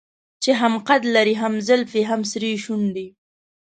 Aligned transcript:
چې 0.43 0.51
هم 0.59 0.73
قد 0.87 1.03
لري 1.15 1.35
هم 1.41 1.53
زلفې 1.67 2.01
هم 2.09 2.21
سرې 2.31 2.51
شونډې. 2.63 3.07